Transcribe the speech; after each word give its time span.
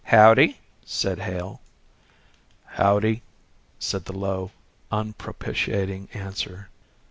"Howdye!" 0.09 0.55
said 0.83 1.19
Hale. 1.19 1.61
"Howdye!" 2.71 3.21
was 3.77 3.91
the 4.03 4.13
low, 4.17 4.49
unpropitiating 4.91 6.09
answer. 6.15 6.69